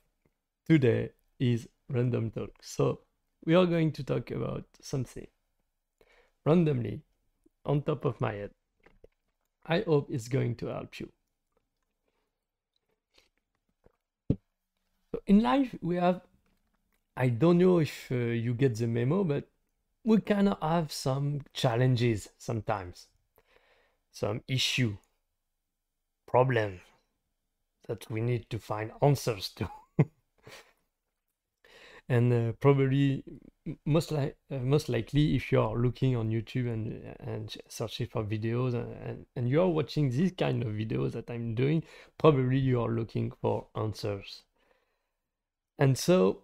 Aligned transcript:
today 0.68 1.12
is 1.40 1.68
random 1.90 2.32
talk. 2.32 2.52
So 2.62 3.02
we 3.46 3.56
are 3.56 3.66
going 3.68 3.92
to 3.94 4.04
talk 4.04 4.32
about 4.32 4.66
something 4.82 5.28
randomly 6.46 7.02
on 7.66 7.82
top 7.84 8.06
of 8.06 8.22
my 8.22 8.34
head. 8.34 8.52
I 9.66 9.82
hope 9.82 10.12
it's 10.12 10.28
going 10.28 10.56
to 10.58 10.68
help 10.68 11.00
you. 11.00 11.12
So 15.12 15.22
in 15.26 15.42
life, 15.42 15.74
we 15.82 15.96
have, 15.96 16.22
I 17.18 17.30
don't 17.30 17.60
know 17.60 17.80
if 17.80 18.12
uh, 18.12 18.16
you 18.16 18.56
get 18.56 18.78
the 18.78 18.88
memo, 18.88 19.26
but 19.26 19.50
we 20.04 20.20
kind 20.22 20.50
of 20.50 20.58
have 20.62 20.92
some 20.92 21.42
challenges 21.54 22.30
sometimes, 22.38 23.08
some 24.12 24.42
issue, 24.48 24.98
problem 26.28 26.82
that 27.88 28.10
we 28.10 28.22
need 28.22 28.50
to 28.50 28.58
find 28.58 28.92
answers 29.02 29.50
to. 29.50 29.70
and 32.10 32.34
uh, 32.34 32.52
probably 32.60 33.24
most 33.86 34.12
like 34.12 34.38
uh, 34.52 34.58
most 34.58 34.90
likely 34.90 35.36
if 35.36 35.52
you 35.52 35.62
are 35.62 35.78
looking 35.78 36.16
on 36.16 36.30
YouTube 36.30 36.72
and 36.72 37.16
and 37.20 37.56
searching 37.68 38.08
for 38.08 38.24
videos 38.24 38.74
and, 38.74 38.94
and, 39.04 39.26
and 39.36 39.50
you 39.50 39.62
are 39.62 39.70
watching 39.70 40.10
this 40.10 40.32
kind 40.32 40.64
of 40.64 40.70
videos 40.70 41.12
that 41.12 41.30
I'm 41.30 41.54
doing, 41.54 41.84
probably 42.18 42.58
you 42.58 42.82
are 42.82 42.90
looking 42.90 43.32
for 43.42 43.68
answers. 43.76 44.44
And 45.78 45.98
so 45.98 46.44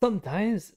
sometimes 0.00 0.74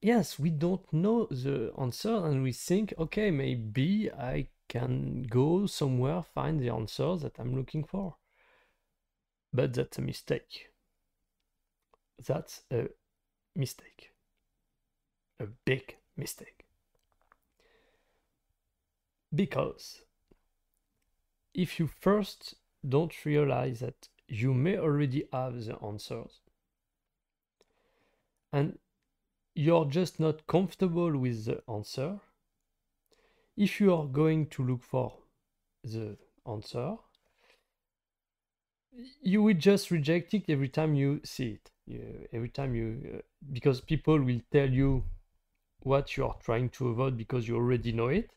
yes, 0.00 0.38
we 0.38 0.50
don't 0.50 0.92
know 0.92 1.26
the 1.26 1.72
answer 1.78 2.14
and 2.26 2.42
we 2.42 2.52
think, 2.52 2.94
okay, 2.98 3.30
maybe 3.30 4.10
I 4.10 4.48
can 4.68 5.24
go 5.24 5.66
somewhere, 5.66 6.22
find 6.22 6.60
the 6.60 6.70
answer 6.70 7.16
that 7.16 7.38
I'm 7.38 7.54
looking 7.54 7.84
for. 7.84 8.16
But 9.52 9.74
that's 9.74 9.98
a 9.98 10.02
mistake. 10.02 10.68
That's 12.24 12.62
a 12.70 12.88
mistake. 13.56 14.12
A 15.40 15.46
big 15.64 15.96
mistake. 16.16 16.64
Because 19.34 20.02
if 21.54 21.78
you 21.78 21.88
first 21.88 22.54
don't 22.88 23.24
realize 23.24 23.80
that 23.80 24.08
you 24.28 24.54
may 24.54 24.78
already 24.78 25.24
have 25.32 25.64
the 25.64 25.76
answers 25.82 26.40
and 28.52 28.78
you're 29.60 29.84
just 29.84 30.18
not 30.18 30.46
comfortable 30.46 31.18
with 31.18 31.44
the 31.44 31.62
answer, 31.68 32.18
if 33.58 33.78
you 33.78 33.94
are 33.94 34.06
going 34.06 34.46
to 34.46 34.64
look 34.64 34.82
for 34.82 35.12
the 35.84 36.16
answer, 36.48 36.96
you 39.20 39.42
will 39.42 39.54
just 39.54 39.90
reject 39.90 40.32
it 40.32 40.44
every 40.48 40.68
time 40.68 40.94
you 40.94 41.20
see 41.24 41.58
it. 41.58 41.70
You, 41.86 42.26
every 42.32 42.48
time 42.48 42.74
you, 42.74 43.16
uh, 43.16 43.18
because 43.52 43.82
people 43.82 44.18
will 44.18 44.40
tell 44.50 44.70
you 44.70 45.04
what 45.80 46.16
you 46.16 46.24
are 46.24 46.36
trying 46.42 46.70
to 46.70 46.88
avoid 46.88 47.18
because 47.18 47.46
you 47.46 47.56
already 47.56 47.92
know 47.92 48.08
it, 48.08 48.30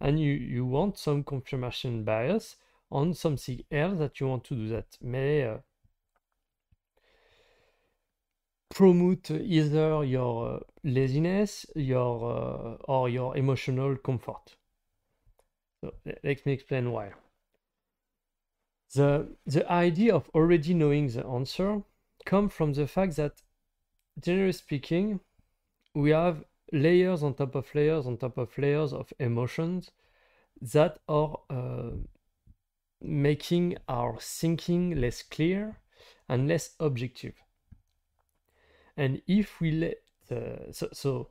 and 0.00 0.18
you, 0.18 0.32
you 0.32 0.66
want 0.66 0.98
some 0.98 1.22
confirmation 1.22 2.02
bias 2.02 2.56
on 2.90 3.14
something 3.14 3.62
else 3.70 3.98
that 3.98 4.18
you 4.18 4.26
want 4.26 4.42
to 4.44 4.56
do 4.56 4.68
that 4.68 4.98
may 5.00 5.44
uh, 5.44 5.58
promote 8.76 9.30
either 9.30 10.04
your 10.04 10.56
uh, 10.56 10.60
laziness 10.84 11.64
your 11.74 12.14
uh, 12.30 12.92
or 12.92 13.08
your 13.08 13.34
emotional 13.34 13.96
comfort. 13.96 14.54
So 15.80 15.94
let 16.22 16.44
me 16.44 16.52
explain 16.52 16.92
why. 16.92 17.12
The 18.94 19.28
the 19.46 19.64
idea 19.72 20.14
of 20.14 20.28
already 20.34 20.74
knowing 20.74 21.08
the 21.08 21.24
answer 21.24 21.82
come 22.26 22.50
from 22.50 22.74
the 22.74 22.86
fact 22.86 23.16
that 23.16 23.40
generally 24.20 24.52
speaking 24.52 25.20
we 25.94 26.10
have 26.10 26.44
layers 26.70 27.22
on 27.22 27.32
top 27.32 27.54
of 27.54 27.74
layers 27.74 28.06
on 28.06 28.18
top 28.18 28.36
of 28.36 28.58
layers 28.58 28.92
of 28.92 29.10
emotions 29.18 29.90
that 30.60 30.98
are 31.08 31.38
uh, 31.48 31.92
making 33.00 33.78
our 33.88 34.18
thinking 34.20 35.00
less 35.00 35.22
clear 35.22 35.78
and 36.28 36.46
less 36.46 36.74
objective 36.78 37.45
and 38.96 39.22
if 39.26 39.60
we 39.60 39.70
let 39.70 39.96
uh, 40.30 40.72
so 40.72 40.88
so 40.92 41.28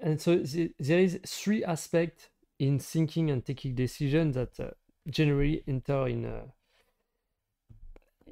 and 0.00 0.20
so 0.20 0.36
the, 0.36 0.72
there 0.78 0.98
is 0.98 1.18
three 1.26 1.64
aspects 1.64 2.28
in 2.58 2.78
thinking 2.78 3.30
and 3.30 3.44
taking 3.44 3.74
decisions 3.74 4.34
that 4.34 4.58
uh, 4.60 4.70
generally 5.08 5.62
enter 5.66 6.06
in 6.08 6.24
uh, 6.24 6.42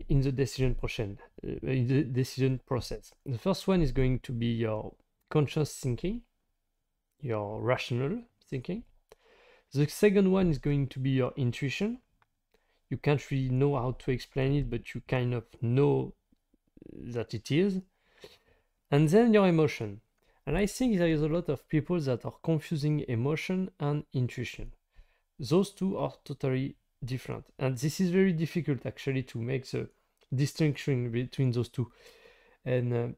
in 0.08 0.20
the 0.20 0.32
decision 0.32 0.74
process 0.74 1.08
uh, 1.44 1.66
in 1.66 1.86
the 1.86 2.04
decision 2.04 2.60
process. 2.66 3.12
The 3.24 3.38
first 3.38 3.66
one 3.66 3.82
is 3.82 3.92
going 3.92 4.20
to 4.20 4.32
be 4.32 4.46
your 4.46 4.94
conscious 5.30 5.74
thinking 5.76 6.22
your 7.22 7.60
rational 7.60 8.22
thinking. 8.48 8.84
The 9.72 9.86
second 9.88 10.30
one 10.32 10.50
is 10.50 10.58
going 10.58 10.88
to 10.88 10.98
be 10.98 11.10
your 11.10 11.32
intuition. 11.36 11.98
You 12.88 12.96
can't 12.96 13.30
really 13.30 13.50
know 13.50 13.76
how 13.76 13.92
to 13.92 14.10
explain 14.10 14.54
it 14.54 14.70
but 14.70 14.94
you 14.94 15.02
kind 15.06 15.34
of 15.34 15.44
know 15.60 16.14
that 17.06 17.34
it 17.34 17.50
is, 17.50 17.80
and 18.90 19.08
then 19.08 19.32
your 19.32 19.46
emotion. 19.46 20.00
And 20.46 20.56
I 20.56 20.66
think 20.66 20.98
there 20.98 21.08
is 21.08 21.22
a 21.22 21.28
lot 21.28 21.48
of 21.48 21.68
people 21.68 22.00
that 22.00 22.24
are 22.24 22.34
confusing 22.42 23.04
emotion 23.08 23.70
and 23.78 24.04
intuition. 24.12 24.72
Those 25.38 25.70
two 25.70 25.96
are 25.96 26.14
totally 26.24 26.76
different. 27.04 27.46
And 27.58 27.76
this 27.76 28.00
is 28.00 28.10
very 28.10 28.32
difficult 28.32 28.84
actually 28.84 29.22
to 29.24 29.38
make 29.38 29.70
the 29.70 29.88
distinction 30.34 31.10
between 31.10 31.52
those 31.52 31.68
two. 31.68 31.92
And 32.64 32.92
uh, 32.92 33.08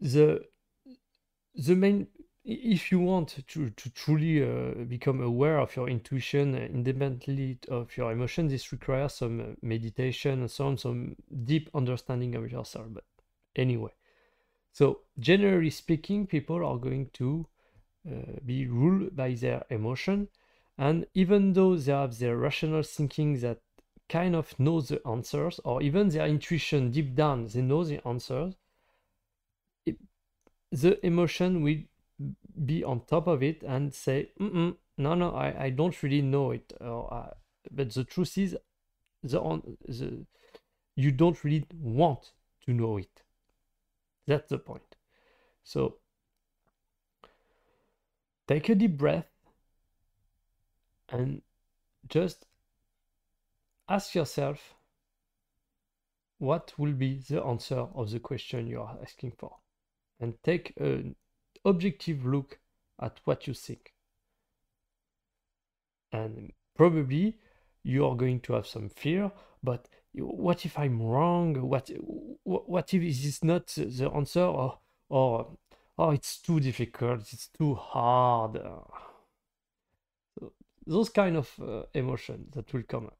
the 0.00 0.44
the 1.54 1.74
main 1.74 2.06
if 2.44 2.90
you 2.90 3.00
want 3.00 3.36
to, 3.48 3.70
to 3.70 3.90
truly 3.90 4.42
uh, 4.42 4.84
become 4.84 5.20
aware 5.20 5.58
of 5.58 5.76
your 5.76 5.88
intuition 5.88 6.54
independently 6.54 7.58
of 7.68 7.94
your 7.96 8.12
emotion, 8.12 8.48
this 8.48 8.72
requires 8.72 9.14
some 9.14 9.40
uh, 9.40 9.44
meditation 9.62 10.40
and 10.40 10.50
so 10.50 10.66
on, 10.66 10.78
some 10.78 11.16
deep 11.44 11.68
understanding 11.74 12.34
of 12.34 12.50
yourself. 12.50 12.86
But 12.90 13.04
anyway, 13.54 13.92
so 14.72 15.00
generally 15.18 15.70
speaking, 15.70 16.26
people 16.26 16.64
are 16.64 16.78
going 16.78 17.10
to 17.14 17.46
uh, 18.10 18.38
be 18.46 18.66
ruled 18.66 19.14
by 19.14 19.34
their 19.34 19.64
emotion. 19.68 20.28
And 20.78 21.06
even 21.12 21.52
though 21.52 21.76
they 21.76 21.92
have 21.92 22.18
their 22.18 22.38
rational 22.38 22.82
thinking 22.82 23.40
that 23.40 23.58
kind 24.08 24.34
of 24.34 24.58
knows 24.58 24.88
the 24.88 25.06
answers, 25.06 25.60
or 25.62 25.82
even 25.82 26.08
their 26.08 26.26
intuition 26.26 26.90
deep 26.90 27.14
down, 27.14 27.48
they 27.48 27.60
know 27.60 27.84
the 27.84 28.06
answers, 28.08 28.54
the 30.72 31.04
emotion 31.04 31.62
will 31.62 31.76
be 32.64 32.84
on 32.84 33.00
top 33.06 33.26
of 33.26 33.42
it 33.42 33.62
and 33.62 33.94
say, 33.94 34.30
no, 34.38 34.74
no, 34.96 35.30
I, 35.30 35.64
I 35.64 35.70
don't 35.70 36.02
really 36.02 36.22
know 36.22 36.52
it. 36.52 36.72
Uh, 36.80 37.28
but 37.70 37.92
the 37.92 38.04
truth 38.04 38.36
is, 38.38 38.56
the, 39.22 39.40
on, 39.40 39.76
the 39.86 40.24
you 40.96 41.10
don't 41.10 41.42
really 41.44 41.66
want 41.78 42.32
to 42.66 42.72
know 42.72 42.96
it. 42.98 43.22
That's 44.26 44.48
the 44.50 44.58
point. 44.58 44.96
So 45.64 45.96
take 48.46 48.68
a 48.68 48.74
deep 48.74 48.96
breath 48.96 49.26
and 51.08 51.42
just 52.08 52.46
ask 53.88 54.14
yourself 54.14 54.74
what 56.38 56.72
will 56.78 56.92
be 56.92 57.20
the 57.28 57.42
answer 57.42 57.86
of 57.94 58.10
the 58.10 58.20
question 58.20 58.66
you 58.66 58.80
are 58.80 58.96
asking 59.02 59.32
for 59.38 59.56
and 60.20 60.34
take 60.42 60.72
an 60.78 61.14
objective 61.64 62.24
look 62.24 62.59
at 63.00 63.20
what 63.24 63.46
you 63.46 63.54
think. 63.54 63.94
And 66.12 66.52
probably 66.76 67.38
you 67.82 68.06
are 68.06 68.16
going 68.16 68.40
to 68.40 68.52
have 68.54 68.66
some 68.66 68.88
fear, 68.88 69.30
but 69.62 69.88
what 70.12 70.64
if 70.66 70.78
I'm 70.78 71.00
wrong? 71.00 71.54
What 71.68 71.90
what 72.44 72.92
if 72.94 73.02
this 73.02 73.24
is 73.24 73.44
not 73.44 73.66
the 73.68 74.10
answer, 74.14 74.42
or 74.42 74.78
or 75.08 75.56
oh 75.98 76.10
it's 76.10 76.38
too 76.38 76.60
difficult, 76.60 77.32
it's 77.32 77.48
too 77.48 77.74
hard. 77.74 78.60
Those 80.86 81.10
kind 81.10 81.36
of 81.36 81.50
uh, 81.60 81.82
emotions 81.94 82.52
that 82.54 82.72
will 82.72 82.82
come. 82.82 83.10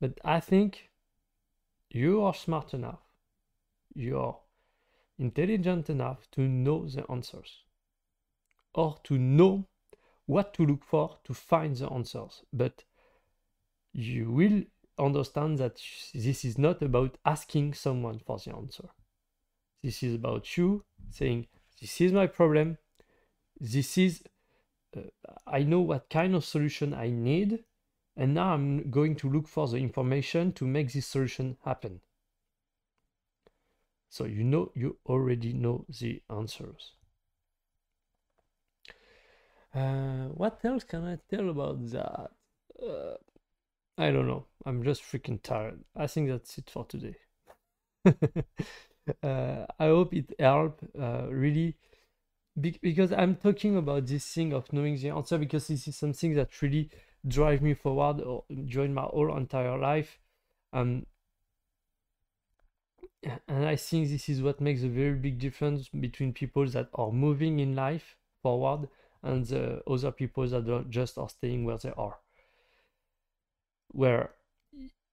But 0.00 0.18
I 0.24 0.40
think 0.40 0.90
you 1.90 2.22
are 2.22 2.34
smart 2.34 2.74
enough. 2.74 3.00
You 3.94 4.18
are 4.18 4.36
intelligent 5.18 5.88
enough 5.88 6.28
to 6.32 6.40
know 6.40 6.86
the 6.86 7.08
answers 7.08 7.64
or 8.74 8.98
to 9.04 9.18
know 9.18 9.66
what 10.26 10.54
to 10.54 10.66
look 10.66 10.84
for 10.84 11.18
to 11.24 11.34
find 11.34 11.76
the 11.76 11.90
answers. 11.90 12.42
But 12.52 12.84
you 13.92 14.30
will 14.30 14.62
understand 14.98 15.58
that 15.58 15.80
this 16.14 16.44
is 16.44 16.58
not 16.58 16.82
about 16.82 17.18
asking 17.24 17.74
someone 17.74 18.18
for 18.18 18.38
the 18.38 18.54
answer. 18.54 18.88
This 19.82 20.02
is 20.02 20.14
about 20.14 20.56
you 20.56 20.84
saying, 21.10 21.46
This 21.80 22.00
is 22.00 22.12
my 22.12 22.26
problem. 22.26 22.78
This 23.60 23.98
is, 23.98 24.22
uh, 24.96 25.02
I 25.46 25.62
know 25.62 25.80
what 25.80 26.10
kind 26.10 26.34
of 26.34 26.44
solution 26.44 26.94
I 26.94 27.10
need. 27.10 27.64
And 28.16 28.34
now 28.34 28.54
I'm 28.54 28.90
going 28.90 29.16
to 29.16 29.30
look 29.30 29.48
for 29.48 29.66
the 29.66 29.76
information 29.76 30.52
to 30.52 30.66
make 30.66 30.92
this 30.92 31.06
solution 31.06 31.56
happen. 31.64 32.00
So 34.08 34.24
you 34.24 34.44
know, 34.44 34.70
you 34.74 34.98
already 35.06 35.52
know 35.52 35.84
the 35.88 36.22
answers. 36.30 36.92
Uh, 39.74 40.28
what 40.28 40.64
else 40.64 40.84
can 40.84 41.04
I 41.04 41.18
tell 41.28 41.48
about 41.50 41.84
that? 41.90 42.30
Uh, 42.82 43.14
I 43.98 44.10
don't 44.12 44.28
know. 44.28 44.46
I'm 44.66 44.82
just 44.84 45.02
freaking 45.02 45.42
tired. 45.42 45.80
I 45.96 46.06
think 46.08 46.28
that's 46.30 46.58
it 46.58 46.70
for 46.70 46.84
today. 46.86 47.16
uh, 48.06 49.66
I 49.78 49.86
hope 49.86 50.14
it 50.14 50.34
helped. 50.38 50.84
Uh, 50.98 51.26
really, 51.30 51.76
be 52.60 52.78
because 52.82 53.12
I'm 53.12 53.36
talking 53.36 53.76
about 53.76 54.06
this 54.06 54.26
thing 54.32 54.52
of 54.52 54.72
knowing 54.72 54.96
the 54.98 55.10
answer 55.10 55.38
because 55.38 55.68
this 55.68 55.88
is 55.88 55.96
something 55.96 56.34
that 56.34 56.62
really 56.62 56.90
drive 57.26 57.62
me 57.62 57.74
forward 57.74 58.22
or 58.22 58.44
during 58.66 58.94
my 58.94 59.02
whole 59.02 59.36
entire 59.36 59.78
life. 59.78 60.18
Um, 60.72 61.06
and 63.48 63.66
I 63.66 63.76
think 63.76 64.08
this 64.08 64.28
is 64.28 64.42
what 64.42 64.60
makes 64.60 64.82
a 64.82 64.88
very 64.88 65.14
big 65.14 65.38
difference 65.38 65.88
between 65.88 66.32
people 66.32 66.66
that 66.68 66.88
are 66.94 67.10
moving 67.12 67.60
in 67.60 67.74
life 67.74 68.16
forward 68.42 68.88
and 69.24 69.46
the 69.46 69.82
other 69.90 70.12
people 70.12 70.46
that 70.46 70.86
just 70.90 71.18
are 71.18 71.28
staying 71.28 71.64
where 71.64 71.78
they 71.78 71.92
are. 71.96 72.18
Where 73.88 74.30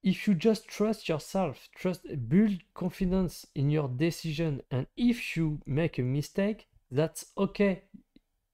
if 0.04 0.28
you 0.28 0.34
just 0.34 0.68
trust 0.68 1.08
yourself, 1.08 1.70
trust, 1.76 2.02
build 2.28 2.60
confidence 2.74 3.46
in 3.56 3.70
your 3.70 3.88
decision, 3.88 4.62
and 4.70 4.88
if 4.98 5.38
you 5.38 5.60
make 5.66 5.98
a 5.98 6.04
mistake, 6.04 6.68
that's 6.90 7.26
okay. 7.38 7.84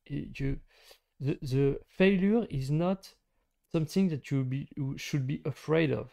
You, 0.06 0.59
the, 1.19 1.38
the 1.42 1.80
failure 1.88 2.45
is 2.50 2.69
not 2.69 3.13
something 3.71 4.09
that 4.09 4.30
you, 4.30 4.44
be, 4.44 4.69
you 4.75 4.98
should 4.98 5.25
be 5.25 5.42
afraid 5.45 5.92
of. 5.92 6.12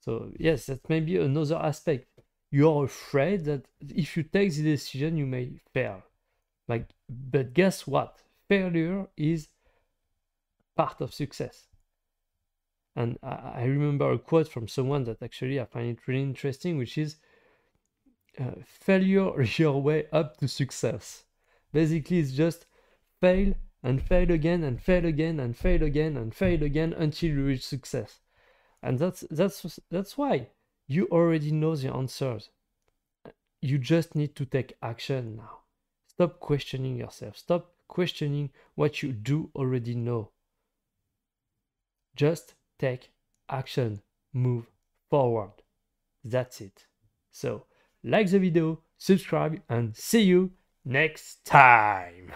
So 0.00 0.30
yes, 0.38 0.66
that 0.66 0.88
may 0.88 1.00
be 1.00 1.16
another 1.16 1.56
aspect. 1.56 2.08
You're 2.50 2.84
afraid 2.84 3.44
that 3.44 3.66
if 3.80 4.16
you 4.16 4.24
take 4.24 4.54
the 4.54 4.62
decision, 4.62 5.16
you 5.16 5.26
may 5.26 5.60
fail. 5.72 6.02
Like, 6.66 6.88
but 7.08 7.54
guess 7.54 7.86
what? 7.86 8.22
Failure 8.48 9.06
is 9.16 9.48
part 10.76 11.00
of 11.00 11.12
success. 11.12 11.66
And 12.96 13.18
I, 13.22 13.52
I 13.56 13.64
remember 13.64 14.10
a 14.10 14.18
quote 14.18 14.48
from 14.48 14.68
someone 14.68 15.04
that 15.04 15.22
actually 15.22 15.60
I 15.60 15.66
find 15.66 15.90
it 15.90 16.06
really 16.08 16.22
interesting, 16.22 16.78
which 16.78 16.98
is 16.98 17.16
uh, 18.40 18.52
failure 18.64 19.42
your 19.56 19.80
way 19.82 20.06
up 20.12 20.38
to 20.38 20.48
success. 20.48 21.24
Basically, 21.72 22.18
it's 22.18 22.32
just 22.32 22.66
fail 23.20 23.54
and 23.82 24.02
fail 24.02 24.30
again 24.30 24.64
and 24.64 24.80
fail 24.82 25.04
again 25.04 25.38
and 25.38 25.56
fail 25.56 25.82
again 25.82 26.16
and 26.16 26.34
fail 26.34 26.62
again 26.62 26.92
until 26.92 27.30
you 27.30 27.44
reach 27.44 27.66
success. 27.66 28.20
And 28.82 28.98
that's 28.98 29.24
that's 29.30 29.78
that's 29.90 30.16
why 30.16 30.48
you 30.86 31.06
already 31.10 31.52
know 31.52 31.76
the 31.76 31.92
answers. 31.92 32.50
You 33.60 33.78
just 33.78 34.14
need 34.14 34.36
to 34.36 34.44
take 34.44 34.76
action 34.82 35.36
now. 35.36 35.58
Stop 36.06 36.40
questioning 36.40 36.96
yourself. 36.96 37.36
Stop 37.36 37.72
questioning 37.88 38.50
what 38.74 39.02
you 39.02 39.12
do 39.12 39.50
already 39.54 39.94
know. 39.94 40.30
Just 42.14 42.54
take 42.78 43.10
action, 43.48 44.02
move 44.32 44.66
forward. 45.10 45.62
That's 46.24 46.60
it. 46.60 46.86
So, 47.30 47.64
like 48.04 48.30
the 48.30 48.38
video, 48.38 48.80
subscribe, 48.96 49.60
and 49.68 49.96
see 49.96 50.22
you 50.22 50.52
next 50.84 51.44
time. 51.44 52.32